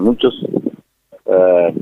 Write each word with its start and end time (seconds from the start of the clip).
muchos, 0.00 0.34
eh, 1.26 1.74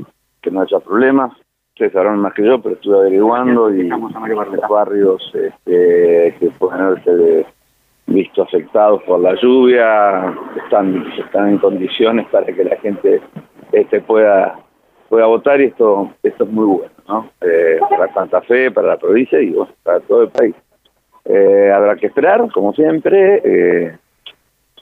que 0.42 0.50
no 0.50 0.62
haya 0.62 0.80
problemas. 0.80 1.33
Ustedes 1.71 1.92
sabrán 1.92 2.21
más 2.21 2.33
que 2.33 2.45
yo, 2.45 2.61
pero 2.62 2.75
estuve 2.75 2.99
averiguando 2.99 3.73
y 3.73 3.87
los 3.89 4.69
barrios 4.69 5.22
este, 5.35 6.34
que 6.38 6.50
pueden 6.58 6.80
haberse 6.80 7.46
visto 8.06 8.42
afectados 8.42 9.02
por 9.02 9.21
la 9.21 9.34
lluvia 9.34 10.34
están, 10.56 11.04
están 11.18 11.48
en 11.50 11.58
condiciones 11.58 12.26
para 12.29 12.46
que 12.46 12.64
la 12.64 12.76
gente 12.76 13.21
este, 13.72 14.01
pueda 14.01 14.58
pueda 15.08 15.26
votar 15.26 15.60
y 15.60 15.67
esto 15.67 16.10
esto 16.23 16.45
es 16.45 16.51
muy 16.51 16.66
bueno, 16.66 16.92
¿no? 17.09 17.30
Eh, 17.41 17.78
para 17.88 18.12
Santa 18.12 18.41
Fe, 18.42 18.70
para 18.70 18.88
la 18.88 18.96
provincia 18.96 19.41
y 19.41 19.55
para 19.83 20.01
todo 20.01 20.23
el 20.23 20.30
país. 20.30 20.55
Eh, 21.24 21.70
habrá 21.73 21.96
que 21.96 22.06
esperar, 22.06 22.48
como 22.52 22.73
siempre, 22.73 23.42
eh, 23.45 23.98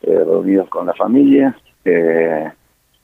reunidos 0.02 0.68
con 0.68 0.86
la 0.86 0.94
familia. 0.94 1.56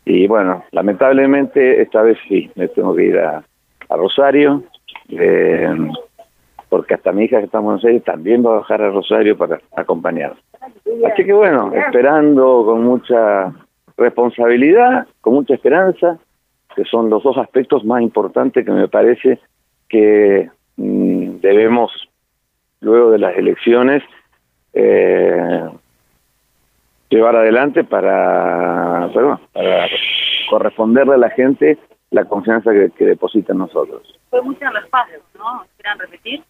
Y 0.04 0.26
bueno, 0.26 0.64
lamentablemente 0.72 1.82
esta 1.82 2.02
vez 2.02 2.18
sí, 2.28 2.50
me 2.54 2.68
tengo 2.68 2.94
que 2.94 3.04
ir 3.04 3.18
a, 3.18 3.42
Rosario, 3.88 4.62
porque 6.68 6.94
hasta 6.94 7.10
mi 7.10 7.24
hija 7.24 7.38
que 7.38 7.46
está 7.46 7.58
en 7.58 7.64
Buenos 7.64 7.84
Aires 7.84 8.04
también 8.04 8.46
va 8.46 8.50
a 8.50 8.58
bajar 8.60 8.82
a 8.82 8.90
Rosario 8.90 9.36
para 9.36 9.60
acompañar. 9.74 10.36
Así 11.04 11.24
que 11.24 11.32
bueno, 11.32 11.72
esperando 11.74 12.62
con 12.64 12.84
mucha 12.84 13.52
responsabilidad, 13.96 15.08
con 15.20 15.34
mucha 15.34 15.54
esperanza, 15.54 16.18
que 16.76 16.84
son 16.84 17.10
los 17.10 17.22
dos 17.22 17.36
aspectos 17.36 17.84
más 17.84 18.00
importantes 18.02 18.64
que 18.64 18.70
me 18.70 18.86
parece 18.86 19.40
que 19.88 20.48
mm, 20.76 21.40
debemos, 21.40 21.90
luego 22.80 23.10
de 23.10 23.18
las 23.18 23.36
elecciones, 23.36 24.02
eh, 24.72 25.68
llevar 27.10 27.36
adelante 27.36 27.84
para, 27.84 29.10
para 29.12 29.88
corresponderle 30.48 31.14
a 31.14 31.18
la 31.18 31.30
gente 31.30 31.78
la 32.10 32.24
confianza 32.24 32.72
que, 32.72 33.04
deposita 33.04 33.52
en 33.52 33.58
nosotros. 33.58 34.02
Fue 34.30 34.42
mucho 34.42 34.64
espacio, 34.82 35.18
¿no? 35.38 35.62
¿Esperan 35.64 35.98
repetir? 35.98 36.42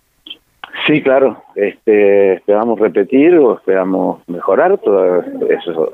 Sí, 0.86 1.02
claro. 1.02 1.42
Este, 1.54 2.34
esperamos 2.34 2.78
repetir 2.78 3.34
o 3.36 3.56
esperamos 3.56 4.26
mejorar, 4.28 4.78
todo 4.78 5.22
eso 5.48 5.92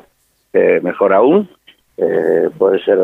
eh, 0.53 0.81
mejor 0.83 1.13
aún. 1.15 1.49
Eh, 1.97 2.51
puede 2.59 2.79
ser 2.85 2.99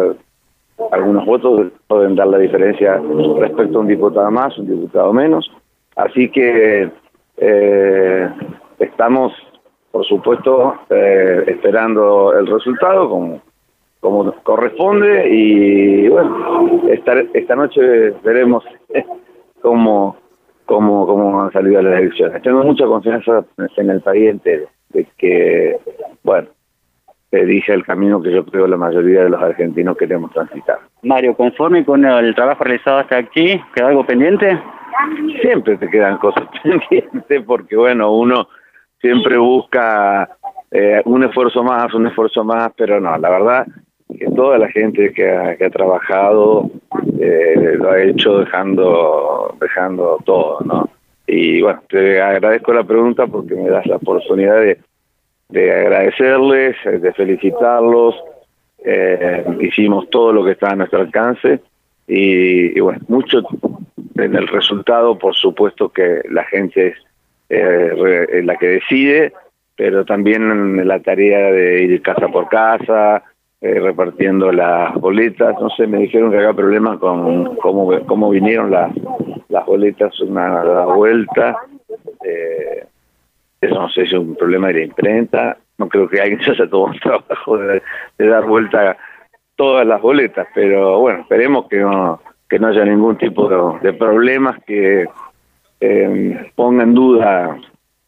algunos 0.91 1.25
votos 1.25 1.73
pueden 1.87 2.17
dar 2.17 2.27
la 2.27 2.39
diferencia 2.39 3.01
respecto 3.39 3.79
a 3.79 3.81
un 3.81 3.87
diputado 3.87 4.31
más, 4.31 4.57
un 4.59 4.67
diputado 4.67 5.13
menos. 5.13 5.51
Así 5.97 6.31
que 6.31 6.91
eh, 7.37 8.31
estamos, 8.79 9.33
por 9.93 10.07
supuesto, 10.07 10.75
eh, 10.89 11.45
esperando 11.47 12.37
el 12.37 12.47
resultado 12.47 13.09
como, 13.09 13.43
como 14.01 14.33
corresponde 14.43 15.29
y 15.29 16.09
bueno, 16.09 16.83
esta, 16.89 17.21
esta 17.35 17.55
noche 17.55 18.11
veremos 18.25 18.65
cómo, 19.63 20.17
cómo, 20.65 21.07
cómo 21.07 21.37
van 21.37 21.49
a 21.49 21.53
salir 21.53 21.75
las 21.75 22.01
elecciones. 22.01 22.43
Tengo 22.43 22.65
mucha 22.65 22.87
confianza 22.87 23.45
en 23.77 23.91
el 23.91 24.01
país 24.01 24.31
entero, 24.31 24.67
de 24.89 25.07
que, 25.19 25.77
bueno, 26.23 26.49
dije 27.31 27.73
el 27.73 27.85
camino 27.85 28.21
que 28.23 28.33
yo 28.33 28.45
creo 28.45 28.67
la 28.67 28.77
mayoría 28.77 29.25
de 29.25 29.31
los 29.31 29.43
argentinos 29.43 29.97
queremos 29.97 30.33
transitar. 30.33 30.79
Mario, 31.03 31.35
conforme 31.35 31.85
con 31.85 32.05
el 32.05 32.35
trabajo 32.35 32.65
realizado 32.65 32.99
hasta 32.99 33.19
aquí, 33.19 33.61
¿queda 33.75 33.89
algo 33.89 34.07
pendiente? 34.07 34.59
Siempre 35.41 35.77
te 35.77 35.89
quedan 35.89 36.17
cosas 36.19 36.45
pendientes 36.63 37.43
porque, 37.47 37.77
bueno, 37.77 38.15
uno 38.15 38.49
siempre 39.03 39.37
busca 39.37 40.31
eh, 40.71 41.03
un 41.05 41.25
esfuerzo 41.25 41.63
más, 41.63 41.93
un 41.93 42.07
esfuerzo 42.07 42.43
más, 42.45 42.73
pero 42.75 42.99
no, 42.99 43.19
la 43.19 43.29
verdad 43.29 43.67
que 44.19 44.27
toda 44.31 44.57
la 44.57 44.71
gente 44.71 45.13
que 45.13 45.31
ha, 45.31 45.71
trabajado 45.71 46.71
eh, 47.21 47.75
lo 47.77 47.91
ha 47.91 48.03
hecho 48.03 48.39
dejando, 48.39 49.55
dejando 49.61 50.19
todo, 50.25 50.61
¿no? 50.65 50.89
Y 51.27 51.61
bueno, 51.61 51.83
te 51.89 52.21
agradezco 52.21 52.73
la 52.73 52.85
pregunta 52.85 53.27
porque 53.27 53.55
me 53.55 53.69
das 53.69 53.87
la 53.87 53.97
oportunidad 53.97 54.61
de 54.61 54.79
de 55.53 55.71
agradecerles, 55.71 56.77
de 56.85 57.13
felicitarlos. 57.13 58.15
Eh, 58.85 59.45
hicimos 59.61 60.09
todo 60.11 60.33
lo 60.33 60.45
que 60.45 60.53
está 60.53 60.71
a 60.71 60.77
nuestro 60.77 61.01
alcance 61.01 61.61
y, 62.09 62.81
bueno, 62.81 63.01
mucho 63.09 63.43
en 64.17 64.35
el 64.35 64.49
resultado, 64.49 65.17
por 65.19 65.35
supuesto 65.35 65.91
que 65.91 66.23
la 66.31 66.45
gente 66.45 66.89
es 66.89 66.97
eh, 67.57 68.43
la 68.45 68.57
que 68.57 68.67
decide, 68.67 69.33
pero 69.77 70.05
también 70.05 70.87
la 70.87 71.01
tarea 71.01 71.53
de 71.53 71.83
ir 71.83 72.03
casa 72.03 72.29
por 72.29 72.49
casa, 72.49 73.23
repartiendo 73.61 74.51
las 74.51 74.95
boletas. 74.95 75.55
No 75.61 75.71
sé, 75.71 75.87
me 75.87 75.99
dijeron 75.99 76.31
que 76.31 76.39
había 76.39 76.53
problemas 76.53 76.99
con 76.99 77.57
cómo, 77.57 77.91
cómo 78.07 78.31
vinieron 78.31 78.71
las, 78.71 78.93
las 79.49 79.67
boletas 79.67 80.19
una 80.21 80.65
la 80.65 80.87
vuelta. 80.87 81.57
Eh, 82.25 82.85
eso 83.61 83.75
no 83.75 83.89
sé 83.91 84.07
si 84.07 84.15
es 84.15 84.21
un 84.21 84.35
problema 84.35 84.69
de 84.69 84.75
la 84.75 84.85
imprenta, 84.85 85.57
no 85.79 85.89
creo 85.89 86.09
que 86.09 86.21
alguien 86.21 86.43
se 86.43 86.51
haya 86.53 86.69
tomado 86.69 86.95
el 86.95 87.01
trabajo 87.01 87.59
de, 87.59 87.83
dar 88.19 88.45
vuelta 88.45 88.97
todas 89.55 89.87
las 89.87 90.01
boletas, 90.01 90.49
pero 90.55 90.99
bueno, 90.99 91.21
esperemos 91.21 91.69
que 91.69 91.79
no, 91.79 92.21
que 92.49 92.59
no 92.59 92.69
haya 92.69 92.85
ningún 92.85 93.17
tipo 93.17 93.79
de, 93.81 93.93
problemas 93.93 94.59
que 94.65 95.07
eh, 95.85 96.53
ponga 96.55 96.85
en 96.85 96.95
duda 96.95 97.59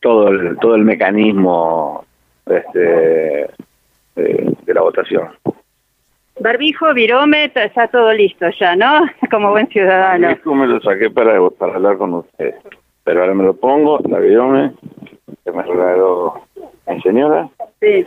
todo 0.01 0.29
el, 0.29 0.57
todo 0.59 0.77
el 0.77 0.85
mecanismo 0.85 2.05
este, 2.47 3.51
de, 4.15 4.75
la 4.75 4.81
votación. 4.81 5.29
Barbijo, 6.39 6.95
virome, 6.95 7.51
está 7.53 7.89
todo 7.89 8.13
listo 8.13 8.47
ya, 8.61 8.77
¿no? 8.77 9.07
Como 9.31 9.51
buen 9.51 9.67
ciudadano. 9.69 10.31
Esto 10.31 10.55
me 10.55 10.69
lo 10.69 10.81
saqué 10.81 11.11
para, 11.11 11.37
para 11.51 11.75
hablar 11.75 11.99
con 11.99 12.15
ustedes. 12.15 12.55
Pero 13.03 13.21
ahora 13.21 13.35
me 13.35 13.45
lo 13.45 13.57
pongo, 13.57 13.99
la 14.09 14.21
virome, 14.21 14.73
que 15.45 15.51
me 15.51 15.63
regaló 15.65 16.47
mi 16.87 17.01
señora 17.03 17.49
sí. 17.81 18.07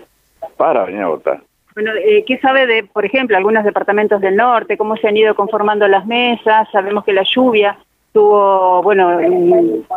para 0.56 0.86
venir 0.86 1.02
a 1.02 1.10
votar. 1.10 1.42
Bueno, 1.76 1.92
eh, 1.94 2.24
¿qué 2.26 2.40
sabe 2.40 2.66
de, 2.68 2.84
por 2.86 3.06
ejemplo, 3.06 3.36
algunos 3.36 3.66
departamentos 3.66 4.22
del 4.22 4.36
norte? 4.38 4.78
¿Cómo 4.78 4.96
se 4.96 5.10
han 5.10 5.18
ido 5.18 5.36
conformando 5.36 5.88
las 5.88 6.06
mesas? 6.08 6.70
Sabemos 6.72 7.04
que 7.04 7.14
la 7.14 7.24
lluvia 7.24 7.78
tuvo, 8.18 8.82
bueno, 8.82 9.20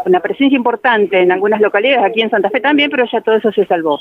una 0.04 0.20
presencia 0.20 0.54
importante 0.54 1.22
en 1.22 1.32
algunas 1.32 1.58
localidades, 1.58 2.04
aquí 2.04 2.20
en 2.20 2.28
Santa 2.28 2.50
Fe 2.50 2.60
también, 2.60 2.90
pero 2.90 3.06
ya 3.10 3.22
todo 3.22 3.36
eso 3.36 3.50
se 3.50 3.64
salvó. 3.64 3.98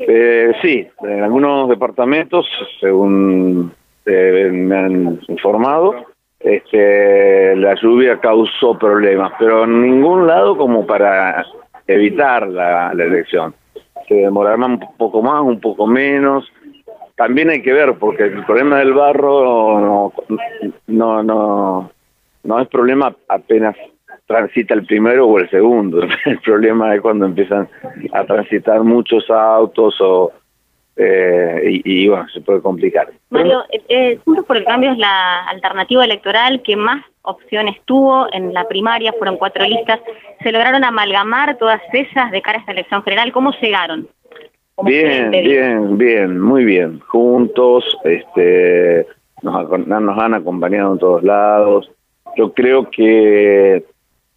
Eh, 0.00 0.52
sí, 0.60 0.84
en 1.02 1.22
algunos 1.22 1.68
departamentos, 1.68 2.44
según 2.80 3.72
eh, 4.04 4.50
me 4.52 4.76
han 4.76 5.20
informado, 5.28 5.94
este, 6.40 7.54
la 7.54 7.76
lluvia 7.76 8.18
causó 8.18 8.76
problemas, 8.76 9.32
pero 9.38 9.62
en 9.62 9.80
ningún 9.80 10.26
lado 10.26 10.56
como 10.56 10.84
para 10.84 11.46
evitar 11.86 12.48
la, 12.48 12.90
elección. 12.90 13.54
Se 14.08 14.14
demorará 14.14 14.56
un 14.66 14.80
poco 14.98 15.22
más, 15.22 15.40
un 15.42 15.60
poco 15.60 15.86
menos. 15.86 16.50
También 17.14 17.50
hay 17.50 17.62
que 17.62 17.72
ver, 17.72 17.94
porque 17.94 18.24
el 18.24 18.44
problema 18.44 18.78
del 18.78 18.92
barro 18.92 19.80
no, 19.80 20.12
no, 20.88 21.22
no, 21.22 21.90
no 22.42 22.60
es 22.60 22.68
problema 22.68 23.14
apenas 23.28 23.76
transita 24.26 24.74
el 24.74 24.86
primero 24.86 25.26
o 25.26 25.38
el 25.38 25.50
segundo. 25.50 26.02
El 26.24 26.38
problema 26.38 26.94
es 26.94 27.00
cuando 27.00 27.26
empiezan 27.26 27.68
a 28.12 28.24
transitar 28.24 28.82
muchos 28.84 29.28
autos 29.28 30.00
o 30.00 30.32
eh, 30.96 31.80
y, 31.84 32.08
bueno, 32.08 32.26
se 32.28 32.40
puede 32.40 32.60
complicar. 32.60 33.08
Mario, 33.30 33.64
eh, 33.70 33.82
eh, 33.88 34.18
Juntos 34.24 34.44
por 34.44 34.56
el 34.56 34.64
Cambio 34.64 34.92
es 34.92 34.98
la 34.98 35.44
alternativa 35.46 36.04
electoral 36.04 36.60
que 36.62 36.76
más 36.76 37.02
opciones 37.22 37.76
tuvo 37.86 38.26
en 38.32 38.52
la 38.52 38.68
primaria, 38.68 39.14
fueron 39.14 39.38
cuatro 39.38 39.64
listas. 39.64 40.00
¿Se 40.42 40.52
lograron 40.52 40.84
amalgamar 40.84 41.56
todas 41.56 41.80
esas 41.92 42.30
de 42.30 42.42
cara 42.42 42.58
a 42.58 42.60
esta 42.60 42.72
elección 42.72 43.02
general? 43.02 43.32
¿Cómo 43.32 43.52
llegaron? 43.60 44.08
Bien, 44.82 45.30
bien, 45.30 45.96
bien, 45.96 46.40
muy 46.40 46.64
bien. 46.64 47.00
Juntos, 47.00 47.84
este, 48.04 49.06
nos, 49.42 49.86
nos 49.86 50.18
han 50.18 50.34
acompañado 50.34 50.92
en 50.92 50.98
todos 50.98 51.22
lados. 51.22 51.90
Yo 52.36 52.52
creo 52.52 52.90
que 52.90 53.84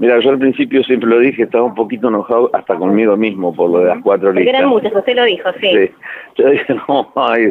Mira, 0.04 0.20
yo 0.20 0.32
al 0.32 0.40
principio 0.40 0.84
siempre 0.84 1.08
lo 1.08 1.20
dije, 1.20 1.44
estaba 1.44 1.64
un 1.64 1.76
poquito 1.76 2.08
enojado 2.08 2.50
hasta 2.54 2.76
conmigo 2.76 3.16
mismo 3.16 3.54
por 3.56 3.70
lo 3.70 3.80
de 3.80 3.86
las 3.86 4.02
cuatro 4.02 4.34
listas. 4.34 4.56
Eran 4.56 4.70
muchas, 4.70 4.94
usted 4.94 5.16
lo 5.16 5.24
dijo, 5.24 5.50
sí. 5.62 5.70
sí. 5.72 5.92
Yo 6.36 6.50
dije, 6.50 6.76
no, 6.90 7.12
ay. 7.16 7.50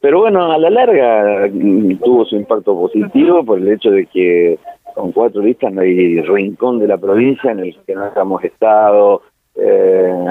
Pero 0.00 0.20
bueno, 0.20 0.50
a 0.50 0.58
la 0.58 0.70
larga 0.70 1.48
mm, 1.52 1.98
tuvo 1.98 2.24
su 2.24 2.36
impacto 2.36 2.74
positivo 2.74 3.44
por 3.44 3.58
el 3.58 3.68
hecho 3.68 3.90
de 3.90 4.06
que 4.06 4.58
con 4.94 5.12
cuatro 5.12 5.42
listas 5.42 5.72
no 5.72 5.82
hay 5.82 6.20
rincón 6.22 6.78
de 6.78 6.88
la 6.88 6.98
provincia 6.98 7.52
en 7.52 7.60
el 7.60 7.76
que 7.86 7.94
no 7.94 8.04
hayamos 8.04 8.42
estado, 8.42 9.22
eh, 9.54 10.26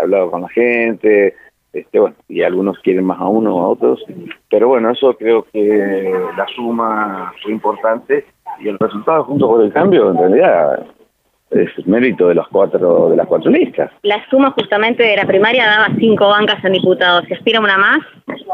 hablado 0.00 0.30
con 0.30 0.42
la 0.42 0.48
gente, 0.48 1.34
este, 1.72 2.00
bueno, 2.00 2.16
y 2.28 2.42
algunos 2.42 2.78
quieren 2.80 3.04
más 3.04 3.20
a 3.20 3.28
uno 3.28 3.54
o 3.54 3.60
a 3.60 3.68
otros, 3.68 4.04
pero 4.50 4.68
bueno, 4.68 4.90
eso 4.90 5.14
creo 5.16 5.46
que 5.52 6.12
la 6.36 6.46
suma 6.48 7.32
fue 7.42 7.52
importante 7.52 8.24
y 8.60 8.68
el 8.68 8.78
resultado 8.78 9.24
junto 9.24 9.48
con 9.48 9.62
el 9.62 9.72
cambio 9.72 10.10
en 10.10 10.18
realidad 10.18 10.86
es 11.50 11.86
mérito 11.86 12.28
de 12.28 12.34
los 12.34 12.48
cuatro 12.48 13.10
de 13.10 13.16
las 13.16 13.26
cuatro 13.26 13.50
listas. 13.50 13.90
La 14.02 14.24
suma 14.28 14.50
justamente 14.50 15.02
de 15.02 15.16
la 15.16 15.24
primaria 15.24 15.66
daba 15.66 15.88
cinco 15.98 16.28
bancas 16.28 16.62
en 16.64 16.72
diputados. 16.72 17.24
¿Se 17.28 17.34
aspira 17.34 17.60
una 17.60 17.78
más? 17.78 18.00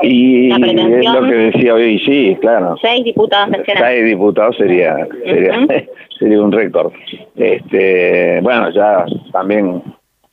Y 0.03 0.51
es 0.51 1.11
lo 1.11 1.23
que 1.23 1.35
decía 1.35 1.75
hoy, 1.75 1.99
sí, 2.01 2.37
claro. 2.41 2.77
Seis 2.83 3.05
diputados 3.05 3.57
Seis 3.65 4.05
diputados 4.05 4.57
sería 4.57 5.07
sería, 5.25 5.67
sería 6.19 6.43
un 6.43 6.53
récord. 6.53 6.93
Este, 7.37 8.41
bueno, 8.43 8.71
ya 8.71 9.07
también 9.33 9.83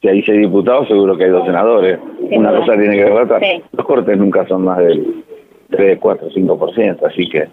si 0.02 0.08
hay 0.08 0.22
seis 0.24 0.42
diputados, 0.42 0.88
seguro 0.88 1.18
que 1.18 1.26
hay 1.26 1.30
dos 1.32 1.46
senadores. 1.46 2.00
Una 2.20 2.52
cosa 2.52 2.74
tiene 2.78 2.98
que 2.98 3.06
ver 3.06 3.64
Los 3.72 3.86
cortes 3.86 4.18
nunca 4.18 4.46
son 4.48 4.66
más 4.66 4.80
del 4.80 5.24
3, 5.70 6.00
4, 6.00 6.30
5%, 6.30 7.06
así 7.06 7.30
que 7.30 7.48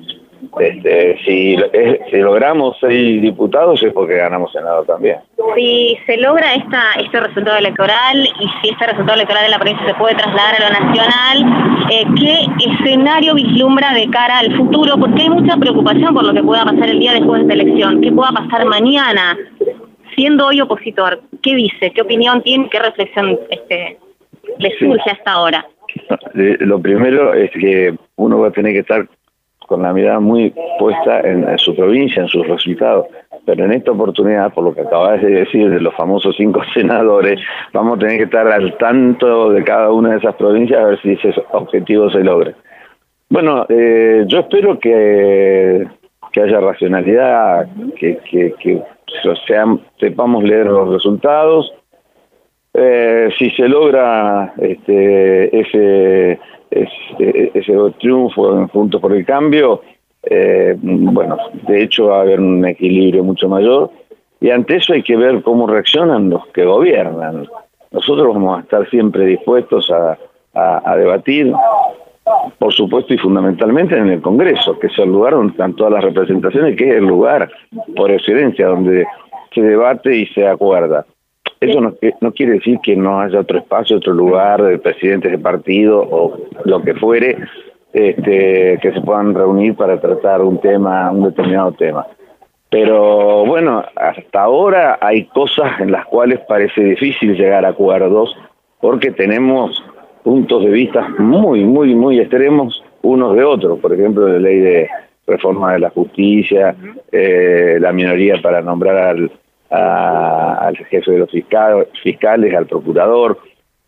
este, 0.61 1.19
si, 1.25 1.57
si 2.11 2.17
logramos 2.19 2.77
seis 2.81 3.21
diputados 3.23 3.83
es 3.83 3.93
porque 3.93 4.17
ganamos 4.17 4.53
Senado 4.53 4.85
también. 4.85 5.19
Si 5.55 5.97
se 6.07 6.17
logra 6.19 6.55
esta, 6.55 6.93
este 6.99 7.21
resultado 7.21 7.59
electoral 7.59 8.27
y 8.41 8.49
si 8.61 8.71
este 8.71 8.87
resultado 8.87 9.15
electoral 9.15 9.45
de 9.45 9.51
la 9.51 9.59
provincia 9.59 9.87
se 9.87 9.95
puede 9.95 10.15
trasladar 10.15 10.55
a 10.61 10.69
lo 10.69 10.87
nacional, 10.87 11.89
eh, 11.91 12.05
¿qué 12.17 12.71
escenario 12.71 13.35
vislumbra 13.35 13.93
de 13.93 14.09
cara 14.11 14.39
al 14.39 14.57
futuro? 14.57 14.97
Porque 14.99 15.23
hay 15.23 15.31
mucha 15.31 15.57
preocupación 15.57 16.15
por 16.15 16.25
lo 16.25 16.35
que 16.35 16.43
pueda 16.43 16.65
pasar 16.65 16.89
el 16.89 16.99
día 16.99 17.13
después 17.13 17.47
de 17.47 17.53
esta 17.53 17.63
elección. 17.63 18.01
¿Qué 18.01 18.13
pueda 18.13 18.33
pasar 18.33 18.67
mañana? 18.67 19.37
Siendo 20.15 20.47
hoy 20.47 20.61
opositor, 20.61 21.21
¿qué 21.43 21.55
dice? 21.55 21.91
¿Qué 21.93 22.03
opinión 22.03 22.43
tiene? 22.43 22.69
¿Qué 22.71 22.79
reflexión 22.79 23.39
este, 23.51 23.99
le 24.59 24.79
surge 24.79 25.11
hasta 25.11 25.33
ahora? 25.33 25.67
Lo 26.35 26.81
primero 26.81 27.35
es 27.35 27.51
que 27.53 27.95
uno 28.17 28.41
va 28.41 28.49
a 28.49 28.53
tener 28.53 28.73
que 28.73 28.81
estar 28.81 29.07
con 29.67 29.83
la 29.83 29.93
mirada 29.93 30.21
muy 30.21 30.55
puesta 30.79 31.21
en, 31.21 31.59
su 31.59 31.75
provincia, 31.75 32.23
en 32.23 32.29
sus 32.29 32.47
resultados. 32.47 33.07
Pero 33.45 33.65
en 33.65 33.73
esta 33.73 33.93
oportunidad, 33.93 34.53
por 34.53 34.65
lo 34.65 34.75
que 34.75 34.81
acabas 34.81 35.23
de 35.23 35.31
decir 35.31 35.71
de 35.71 35.81
los 35.81 35.95
famosos 35.95 36.35
cinco 36.37 36.63
senadores, 36.75 37.41
vamos 37.73 37.97
a 37.97 38.01
tener 38.01 38.19
que 38.19 38.25
estar 38.25 38.47
al 38.49 38.77
tanto 38.79 39.51
de 39.51 39.63
cada 39.63 39.93
una 39.93 40.11
de 40.11 40.19
esas 40.19 40.35
provincias 40.37 40.81
a 40.81 40.87
ver 40.87 41.01
si 41.03 41.13
ese 41.13 41.35
objetivo 41.53 42.11
se 42.11 42.25
logra. 42.25 42.55
Bueno, 43.29 43.67
eh, 43.69 44.25
yo 44.29 44.41
espero 44.41 44.79
que, 44.79 45.87
que 46.33 46.41
haya 46.41 46.61
racionalidad, 46.61 47.67
que, 47.99 48.19
que, 48.31 48.55
que 48.61 48.83
sepamos 49.99 50.45
leer 50.45 50.67
los 50.67 50.89
resultados. 50.91 51.73
Eh, 52.79 53.31
si 53.39 53.51
se 53.51 53.69
logra 53.69 54.53
este, 54.59 55.61
ese 55.61 56.39
ese, 56.71 57.51
ese 57.55 57.73
triunfo 57.99 58.57
en 58.57 58.69
Juntos 58.69 59.01
por 59.01 59.13
el 59.13 59.25
Cambio, 59.25 59.83
eh, 60.23 60.77
bueno, 60.81 61.37
de 61.67 61.83
hecho 61.83 62.09
va 62.09 62.19
a 62.19 62.23
haber 62.23 62.41
un 62.41 62.65
equilibrio 62.67 63.23
mucho 63.23 63.49
mayor 63.49 63.91
y 64.41 64.51
ante 64.51 64.77
eso 64.77 64.93
hay 64.93 65.03
que 65.03 65.17
ver 65.17 65.43
cómo 65.43 65.67
reaccionan 65.67 66.31
los 66.31 66.47
que 66.49 66.65
gobiernan. 66.65 67.47
Nosotros 67.93 68.35
vamos 68.35 68.59
a 68.59 68.63
estar 68.63 68.89
siempre 68.91 69.25
dispuestos 69.25 69.91
a, 69.91 70.19
a, 70.55 70.97
debatir, 70.97 71.53
por 72.59 72.73
supuesto 72.73 73.15
y 73.15 73.19
fundamentalmente 73.19 73.97
en 73.97 74.09
el 74.09 74.21
Congreso, 74.21 74.79
que 74.79 74.89
es 74.89 74.99
el 74.99 75.11
lugar 75.11 75.35
donde 75.35 75.53
están 75.53 75.75
todas 75.77 75.93
las 75.93 76.05
representaciones, 76.05 76.77
que 76.77 76.91
es 76.91 76.97
el 76.97 77.05
lugar 77.05 77.51
por 77.95 78.11
excelencia 78.11 78.67
donde 78.67 79.07
se 79.55 79.61
debate 79.63 80.17
y 80.17 80.27
se 80.27 80.47
acuerda. 80.47 81.07
Eso 81.71 81.81
no, 81.81 81.95
no, 82.21 82.33
quiere 82.33 82.55
decir 82.55 82.79
que 82.83 82.97
no 82.97 83.21
haya 83.21 83.41
otro 83.41 83.59
espacio, 83.59 83.97
otro 83.97 84.13
lugar 84.13 84.63
de 84.63 84.79
presidentes 84.79 85.31
de 85.31 85.39
partido 85.39 86.01
o 86.01 86.39
lo 86.65 86.83
que 86.83 86.95
fuere 86.95 87.37
este, 87.93 88.79
que 88.83 88.93
se 88.93 89.01
puedan 89.01 89.35
reunir 89.35 89.75
para 89.75 90.01
tratar 90.01 90.43
un 90.43 90.61
tema, 90.61 91.11
un 91.11 91.25
determinado 91.25 91.73
tema. 91.73 92.07
Pero 92.69 93.47
bueno, 93.47 93.85
hasta 93.95 94.43
ahora 94.43 94.99
hay 95.01 95.25
cosas 95.27 95.81
en 95.81 95.93
las 95.93 96.05
cuales 96.07 96.41
parece 96.49 96.83
difícil 96.83 97.37
llegar 97.37 97.65
a 97.65 97.69
acuerdos 97.69 98.37
porque 98.81 99.13
tenemos 99.13 99.83
puntos 100.23 100.65
de 100.65 100.71
vista 100.71 101.09
muy, 101.19 101.65
muy, 101.65 101.95
muy 101.95 102.19
extremos 102.21 102.83
unos 103.03 103.37
de 103.37 103.45
otros. 103.45 103.79
Por 103.79 103.95
ejemplo, 103.95 104.29
la 104.29 104.39
ley 104.39 104.59
de 104.59 104.89
reforma 105.27 105.73
de 105.73 105.79
la 105.79 105.91
justicia, 105.91 106.75
eh, 107.13 107.79
la 107.81 107.93
minoría 107.93 108.41
para 108.43 108.61
nombrar 108.61 108.97
al 108.97 109.31
al 109.77 110.77
jefe 110.77 111.11
de 111.11 111.19
los 111.19 111.31
fiscales, 111.31 112.55
al 112.55 112.67
procurador. 112.67 113.39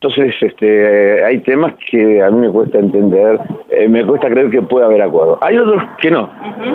Entonces, 0.01 0.33
este, 0.41 1.25
hay 1.25 1.39
temas 1.41 1.75
que 1.91 2.23
a 2.23 2.31
mí 2.31 2.47
me 2.47 2.53
cuesta 2.53 2.79
entender, 2.79 3.41
eh, 3.69 3.89
me 3.89 4.07
cuesta 4.07 4.31
creer 4.31 4.49
que 4.49 4.63
pueda 4.63 4.87
haber 4.87 5.03
acuerdo. 5.03 5.39
Hay 5.41 5.59
otros 5.59 5.83
que 6.01 6.09
no, 6.09 6.31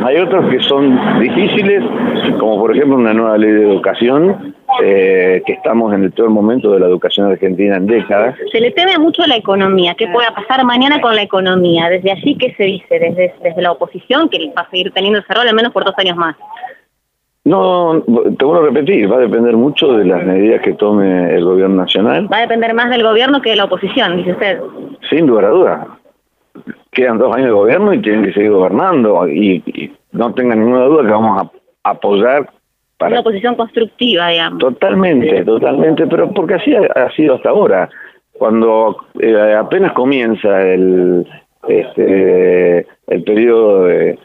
hay 0.05 0.17
otros 0.17 0.51
que 0.51 0.59
son 0.59 0.99
difíciles, 1.21 1.81
como 2.37 2.59
por 2.59 2.75
ejemplo 2.75 2.97
una 2.97 3.13
nueva 3.13 3.37
ley 3.37 3.49
de 3.49 3.63
educación, 3.63 4.53
eh, 4.83 5.41
que 5.45 5.53
estamos 5.53 5.93
en 5.93 6.03
el 6.03 6.11
peor 6.11 6.31
momento 6.31 6.73
de 6.73 6.81
la 6.81 6.87
educación 6.87 7.31
argentina 7.31 7.77
en 7.77 7.87
décadas. 7.87 8.35
Se 8.51 8.59
le 8.59 8.71
teme 8.71 8.97
mucho 8.97 9.23
a 9.23 9.27
la 9.27 9.37
economía, 9.37 9.95
¿qué 9.95 10.07
pueda 10.09 10.35
pasar 10.35 10.65
mañana 10.65 10.99
con 10.99 11.15
la 11.15 11.21
economía? 11.21 11.87
Desde 11.87 12.11
allí, 12.11 12.35
¿qué 12.37 12.53
se 12.55 12.63
dice? 12.63 12.99
Desde, 12.99 13.33
desde 13.41 13.61
la 13.61 13.71
oposición, 13.71 14.27
que 14.27 14.51
va 14.57 14.63
a 14.63 14.69
seguir 14.69 14.91
teniendo 14.91 15.19
ese 15.19 15.33
rol 15.33 15.47
al 15.47 15.55
menos 15.55 15.71
por 15.71 15.85
dos 15.85 15.95
años 15.97 16.17
más. 16.17 16.35
No, 17.45 18.01
te 18.37 18.45
vuelvo 18.45 18.63
a 18.63 18.67
repetir, 18.67 19.11
va 19.11 19.17
a 19.17 19.21
depender 19.21 19.57
mucho 19.57 19.97
de 19.97 20.05
las 20.05 20.23
medidas 20.23 20.61
que 20.61 20.73
tome 20.73 21.35
el 21.35 21.43
gobierno 21.43 21.75
nacional. 21.75 22.31
Va 22.31 22.37
a 22.37 22.41
depender 22.41 22.73
más 22.73 22.89
del 22.89 23.03
gobierno 23.03 23.41
que 23.41 23.49
de 23.49 23.57
la 23.57 23.65
oposición, 23.65 24.15
dice 24.15 24.31
usted. 24.31 24.61
Sin 25.09 25.27
lugar 25.27 25.45
a 25.45 25.49
dudas. 25.49 25.87
Quedan 26.91 27.17
dos 27.17 27.35
años 27.35 27.47
de 27.47 27.53
gobierno 27.53 27.93
y 27.93 28.01
tienen 28.01 28.23
que 28.23 28.33
seguir 28.33 28.51
gobernando 28.51 29.27
y, 29.27 29.91
no 30.13 30.33
tengan 30.33 30.59
ninguna 30.59 30.85
duda 30.85 31.03
que 31.03 31.11
vamos 31.11 31.41
a 31.83 31.89
apoyar 31.89 32.49
para... 32.97 33.11
Una 33.11 33.21
oposición 33.21 33.55
constructiva, 33.55 34.29
digamos. 34.29 34.59
Totalmente, 34.59 35.43
totalmente, 35.43 36.07
pero 36.07 36.31
porque 36.31 36.53
así 36.53 36.73
ha, 36.75 37.11
sido 37.11 37.35
hasta 37.35 37.49
ahora. 37.49 37.89
Cuando 38.33 38.95
eh, 39.19 39.55
apenas 39.59 39.91
comienza 39.93 40.61
el, 40.61 41.27
este, 41.67 42.85
el 43.07 43.23
periodo 43.23 43.85
de 43.85 44.19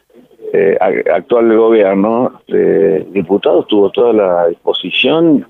eh, 0.53 0.77
actual 0.81 1.57
gobierno 1.57 2.41
de 2.49 3.07
diputados 3.11 3.67
tuvo 3.67 3.91
toda 3.91 4.13
la 4.13 4.49
disposición 4.49 5.45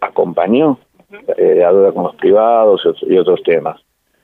acompañó 0.00 0.78
eh, 1.36 1.62
a 1.64 1.92
con 1.92 2.04
los 2.04 2.16
privados 2.16 2.82
y 3.02 3.16
otros 3.16 3.42
temas. 3.42 3.80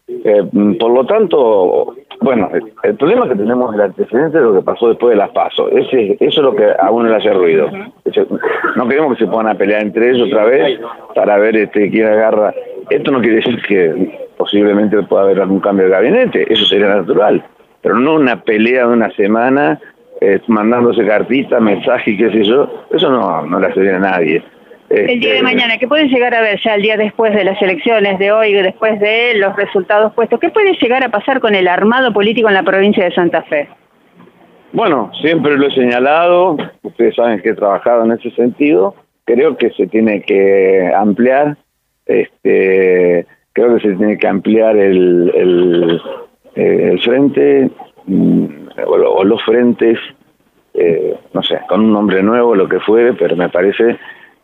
Eh, 0.08 0.42
por 0.80 0.90
lo 0.90 1.04
tanto, 1.04 1.94
bueno, 2.22 2.48
el, 2.82 2.96
problema 2.96 3.28
que 3.28 3.34
tenemos 3.34 3.70
es 3.70 3.74
el 3.74 3.84
antecedente 3.84 4.38
de 4.38 4.44
lo 4.44 4.54
que 4.54 4.62
pasó 4.62 4.88
después 4.88 5.10
de 5.10 5.16
las 5.16 5.30
pasos. 5.30 5.70
Ese, 5.70 6.12
eso 6.12 6.40
es 6.40 6.44
lo 6.44 6.56
que 6.56 6.64
a 6.78 6.90
uno 6.90 7.10
le 7.10 7.16
hace 7.16 7.30
ruido. 7.32 7.68
no 8.76 8.88
queremos 8.88 9.16
que 9.16 9.24
se 9.24 9.30
pongan 9.30 9.48
a 9.48 9.54
pelear 9.54 9.82
entre 9.82 10.10
ellos 10.10 10.28
otra 10.28 10.44
vez 10.44 10.80
para 11.14 11.36
ver 11.36 11.56
este 11.56 11.90
quién 11.90 12.06
agarra. 12.06 12.54
Esto 12.88 13.10
no 13.10 13.20
quiere 13.20 13.36
decir 13.36 13.60
que 13.68 14.28
posiblemente 14.38 15.02
pueda 15.02 15.24
haber 15.24 15.40
algún 15.40 15.60
cambio 15.60 15.84
de 15.84 15.90
gabinete, 15.90 16.50
eso 16.50 16.64
sería 16.64 16.88
natural 16.88 17.44
pero 17.82 17.98
no 17.98 18.14
una 18.14 18.42
pelea 18.42 18.86
de 18.86 18.92
una 18.92 19.10
semana 19.10 19.80
eh, 20.20 20.40
mandándose 20.48 21.06
cartitas, 21.06 21.60
mensajes, 21.60 22.18
qué 22.18 22.30
sé 22.30 22.44
yo, 22.44 22.86
eso 22.90 23.10
no, 23.10 23.42
no 23.46 23.60
le 23.60 23.66
hace 23.68 23.94
a 23.94 23.98
nadie. 23.98 24.42
el 24.90 25.20
día 25.20 25.30
de 25.30 25.36
este, 25.36 25.42
mañana, 25.42 25.78
¿qué 25.78 25.86
puede 25.86 26.08
llegar 26.08 26.34
a 26.34 26.40
ver 26.40 26.60
ya 26.62 26.74
el 26.74 26.82
día 26.82 26.96
después 26.96 27.32
de 27.34 27.44
las 27.44 27.60
elecciones 27.62 28.18
de 28.18 28.32
hoy, 28.32 28.52
después 28.52 28.98
de 28.98 29.34
los 29.36 29.54
resultados 29.54 30.12
puestos? 30.14 30.40
¿Qué 30.40 30.50
puede 30.50 30.72
llegar 30.74 31.04
a 31.04 31.10
pasar 31.10 31.40
con 31.40 31.54
el 31.54 31.68
armado 31.68 32.12
político 32.12 32.48
en 32.48 32.54
la 32.54 32.64
provincia 32.64 33.04
de 33.04 33.14
Santa 33.14 33.42
Fe? 33.42 33.68
Bueno, 34.72 35.10
siempre 35.20 35.56
lo 35.56 35.68
he 35.68 35.70
señalado, 35.70 36.56
ustedes 36.82 37.14
saben 37.14 37.40
que 37.40 37.50
he 37.50 37.54
trabajado 37.54 38.04
en 38.04 38.12
ese 38.12 38.30
sentido, 38.32 38.94
creo 39.24 39.56
que 39.56 39.70
se 39.70 39.86
tiene 39.86 40.20
que 40.22 40.90
ampliar, 40.94 41.56
este, 42.06 43.26
creo 43.52 43.76
que 43.76 43.88
se 43.88 43.94
tiene 43.94 44.18
que 44.18 44.26
ampliar 44.26 44.76
el, 44.76 46.00
eh, 46.54 46.90
el 46.92 47.00
frente 47.00 47.70
mm, 48.06 48.46
o, 48.86 49.24
los 49.24 49.42
frentes, 49.42 49.98
eh, 50.74 51.14
no 51.32 51.42
sé, 51.42 51.60
con 51.68 51.80
un 51.80 51.92
nombre 51.92 52.22
nuevo, 52.22 52.54
lo 52.54 52.68
que 52.68 52.80
fuere, 52.80 53.14
pero 53.14 53.36
me 53.36 53.48
parece 53.48 53.98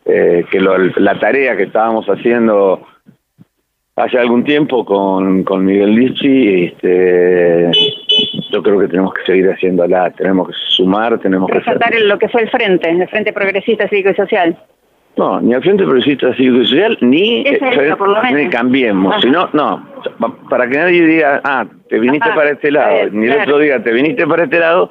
eh, 0.05 0.45
que 0.51 0.59
la 0.59 1.19
tarea 1.19 1.55
que 1.55 1.63
estábamos 1.63 2.05
haciendo 2.07 2.85
hace 3.95 4.17
algún 4.17 4.43
tiempo 4.43 4.83
con, 4.85 5.43
con 5.43 5.65
Miguel 5.65 5.95
Lichi, 5.95 6.65
este, 6.65 7.71
yo 8.51 8.61
creo 8.61 8.79
que 8.79 8.87
tenemos 8.87 9.13
que 9.13 9.23
seguir 9.25 9.49
haciéndola, 9.49 10.11
tenemos 10.11 10.49
que 10.49 10.53
sumar, 10.69 11.17
tenemos 11.19 11.49
que... 11.49 11.59
Resaltar 11.59 11.93
lo 12.01 12.19
que 12.19 12.27
fue 12.27 12.41
el 12.43 12.49
frente, 12.49 12.89
el 12.89 13.07
Frente 13.07 13.31
Progresista 13.31 13.87
Cívico 13.87 14.09
y 14.09 14.15
Social. 14.15 14.57
No, 15.17 15.39
ni 15.39 15.53
al 15.53 15.61
Frente 15.61 15.83
Progresista 15.83 16.33
Cívico 16.35 16.61
y 16.61 16.65
Social, 16.65 16.97
ni, 17.01 17.43
ni 18.33 18.49
cambiemos, 18.49 19.21
sino, 19.21 19.49
no, 19.53 19.87
para 20.49 20.67
que 20.67 20.77
nadie 20.77 21.05
diga, 21.05 21.41
ah, 21.43 21.65
te 21.89 21.99
viniste 21.99 22.29
para 22.35 22.51
este 22.51 22.71
lado, 22.71 23.09
ni 23.11 23.27
el 23.27 23.39
otro 23.41 23.59
diga, 23.59 23.81
te 23.81 23.93
viniste 23.93 24.27
para 24.27 24.43
este 24.43 24.59
lado, 24.59 24.89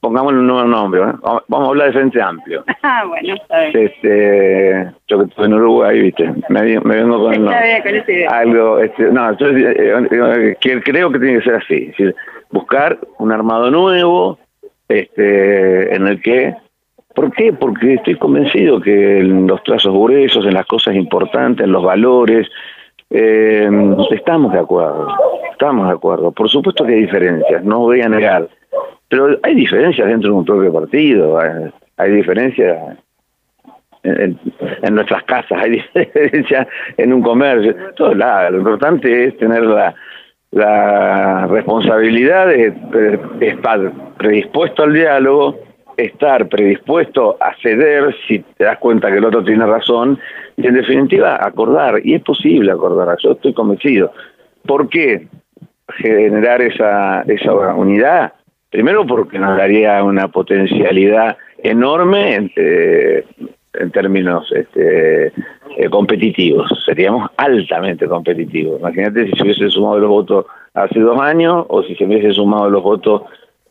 pongámosle 0.00 0.38
un 0.38 0.46
nuevo 0.46 0.68
nombre, 0.68 1.00
¿eh? 1.02 1.12
vamos 1.48 1.66
a 1.66 1.70
hablar 1.70 1.86
de 1.88 1.92
Frente 1.94 2.22
Amplio. 2.22 2.64
Ah, 2.88 3.04
bueno, 3.04 3.34
está 3.34 3.64
bien. 3.64 3.86
Este, 3.86 4.92
yo 5.08 5.18
que 5.18 5.24
estoy 5.24 5.46
en 5.46 5.54
Uruguay, 5.54 6.00
viste, 6.00 6.32
me, 6.48 6.80
me 6.80 6.94
vengo 6.94 7.18
con, 7.18 7.48
ese 7.48 8.26
algo, 8.28 8.78
este, 8.78 9.10
no, 9.10 9.36
yo 9.36 9.48
eh, 9.48 10.06
eh, 10.10 10.80
creo 10.84 11.10
que 11.10 11.18
tiene 11.18 11.38
que 11.38 11.44
ser 11.44 11.54
así, 11.56 11.74
es 11.74 11.86
decir, 11.88 12.14
buscar 12.52 12.96
un 13.18 13.32
armado 13.32 13.72
nuevo, 13.72 14.38
este, 14.88 15.92
en 15.96 16.06
el 16.06 16.22
que 16.22 16.54
¿Por 17.16 17.32
qué? 17.32 17.50
Porque 17.54 17.94
estoy 17.94 18.16
convencido 18.16 18.78
que 18.78 19.20
en 19.20 19.46
los 19.46 19.62
trazos 19.62 19.94
gruesos, 19.94 20.44
en 20.44 20.52
las 20.52 20.66
cosas 20.66 20.94
importantes, 20.94 21.64
en 21.64 21.72
los 21.72 21.82
valores, 21.82 22.46
eh, 23.08 23.70
estamos 24.10 24.52
de 24.52 24.58
acuerdo, 24.58 25.08
estamos 25.50 25.86
de 25.88 25.94
acuerdo. 25.94 26.30
Por 26.30 26.50
supuesto 26.50 26.84
que 26.84 26.92
hay 26.92 27.00
diferencias, 27.00 27.64
no 27.64 27.78
voy 27.80 28.02
a 28.02 28.10
negar, 28.10 28.46
pero 29.08 29.38
hay 29.42 29.54
diferencias 29.54 30.06
dentro 30.06 30.28
de 30.30 30.36
un 30.36 30.44
propio 30.44 30.70
partido, 30.70 31.38
hay, 31.96 32.10
diferencias 32.10 32.98
en, 34.02 34.38
nuestras 34.90 35.22
casas, 35.22 35.58
hay 35.58 35.70
diferencias 35.94 36.68
en 36.98 37.14
un 37.14 37.22
comercio, 37.22 37.74
todo 37.96 38.14
lado. 38.14 38.50
Lo 38.50 38.58
importante 38.58 39.24
es 39.24 39.38
tener 39.38 39.62
la, 39.62 39.94
responsabilidad 41.48 42.48
de 42.48 43.18
estar 43.40 43.90
predispuesto 44.18 44.82
al 44.82 44.92
diálogo, 44.92 45.65
estar 45.96 46.48
predispuesto 46.48 47.36
a 47.40 47.54
ceder 47.62 48.14
si 48.26 48.40
te 48.40 48.64
das 48.64 48.78
cuenta 48.78 49.10
que 49.10 49.18
el 49.18 49.24
otro 49.24 49.44
tiene 49.44 49.66
razón 49.66 50.18
y 50.56 50.66
en 50.66 50.74
definitiva 50.74 51.44
acordar, 51.44 52.00
y 52.04 52.14
es 52.14 52.22
posible 52.22 52.72
acordar, 52.72 53.16
yo 53.22 53.32
estoy 53.32 53.52
convencido. 53.52 54.12
¿Por 54.66 54.88
qué 54.88 55.28
generar 55.98 56.60
esa, 56.62 57.22
esa 57.22 57.52
unidad? 57.74 58.32
Primero 58.70 59.06
porque 59.06 59.38
nos 59.38 59.56
daría 59.56 60.02
una 60.02 60.28
potencialidad 60.28 61.36
enorme 61.62 62.34
en, 62.34 62.52
en 62.56 63.90
términos 63.90 64.50
este, 64.52 65.32
eh, 65.76 65.90
competitivos, 65.90 66.70
seríamos 66.84 67.30
altamente 67.36 68.06
competitivos. 68.06 68.80
Imagínate 68.80 69.26
si 69.26 69.32
se 69.32 69.42
hubiese 69.42 69.70
sumado 69.70 69.98
los 69.98 70.08
votos 70.08 70.46
hace 70.74 71.00
dos 71.00 71.20
años 71.20 71.66
o 71.68 71.82
si 71.82 71.94
se 71.94 72.04
hubiese 72.04 72.32
sumado 72.32 72.70
los 72.70 72.82
votos 72.82 73.22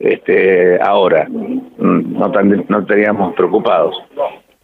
este, 0.05 0.79
ahora. 0.81 1.27
Mm, 1.29 2.17
no, 2.17 2.31
no 2.69 2.79
estaríamos 2.79 3.33
preocupados. 3.35 3.95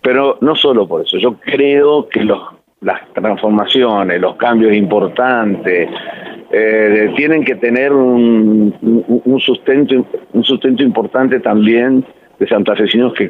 Pero 0.01 0.37
no 0.41 0.55
solo 0.55 0.87
por 0.87 1.01
eso, 1.01 1.17
yo 1.17 1.35
creo 1.39 2.07
que 2.09 2.23
los, 2.23 2.39
las 2.81 3.01
transformaciones, 3.13 4.19
los 4.19 4.35
cambios 4.35 4.73
importantes, 4.73 5.89
eh, 6.51 7.13
tienen 7.15 7.43
que 7.45 7.55
tener 7.55 7.93
un, 7.93 8.75
sustento 9.39 10.05
un 10.33 10.43
sustento 10.43 10.83
importante 10.83 11.39
también 11.39 12.05
de 12.39 12.47
santafesinos 12.47 13.13
que, 13.13 13.29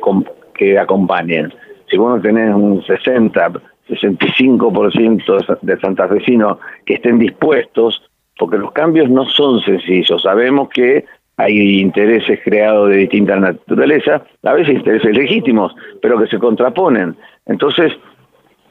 que 0.55 0.79
acompañen. 0.79 1.53
Si 1.89 1.97
vos 1.97 2.21
tenés 2.21 2.55
un 2.55 2.81
60, 2.83 3.51
65% 3.89 5.59
de 5.61 5.79
santafesinos 5.79 6.57
que 6.85 6.95
estén 6.95 7.19
dispuestos, 7.19 8.01
porque 8.39 8.57
los 8.57 8.71
cambios 8.71 9.09
no 9.09 9.25
son 9.25 9.59
sencillos, 9.61 10.21
sabemos 10.21 10.69
que 10.69 11.05
hay 11.41 11.79
intereses 11.79 12.39
creados 12.43 12.89
de 12.89 12.97
distinta 12.97 13.35
naturaleza, 13.37 14.23
a 14.43 14.53
veces 14.53 14.75
intereses 14.75 15.15
legítimos, 15.15 15.73
pero 16.01 16.19
que 16.19 16.27
se 16.27 16.37
contraponen. 16.37 17.15
Entonces, 17.45 17.93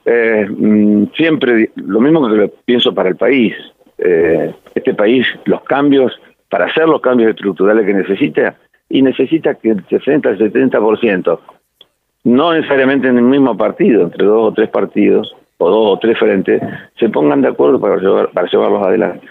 eh, 0.05 0.47
mm, 0.49 1.07
siempre 1.17 1.71
lo 1.77 2.01
mismo 2.01 2.29
que 2.29 2.37
lo 2.37 2.49
pienso 2.65 2.95
para 2.95 3.09
el 3.09 3.17
país. 3.17 3.55
Eh, 3.99 4.55
este 4.75 4.95
país, 4.95 5.27
los 5.45 5.63
cambios, 5.63 6.19
para 6.49 6.67
hacer 6.67 6.89
los 6.89 7.01
cambios 7.01 7.31
estructurales 7.31 7.85
que 7.85 7.95
necesita, 7.95 8.57
y 8.89 9.03
necesita 9.03 9.55
que 9.55 9.71
el 9.71 9.85
60 9.89 10.29
al 10.29 10.39
70%, 10.39 11.41
no 12.25 12.53
necesariamente 12.53 13.09
en 13.09 13.19
el 13.19 13.25
mismo 13.25 13.57
partido, 13.57 14.03
entre 14.03 14.27
dos 14.27 14.51
o 14.51 14.53
tres 14.53 14.69
partidos, 14.69 15.35
o 15.59 15.71
dos 15.71 15.97
o 15.97 15.99
tres 15.99 16.19
frentes, 16.19 16.63
se 16.99 17.09
pongan 17.09 17.43
de 17.43 17.49
acuerdo 17.49 17.81
para, 17.81 17.97
llevar, 17.97 18.31
para 18.31 18.49
llevarlos 18.49 18.87
adelante. 18.87 19.27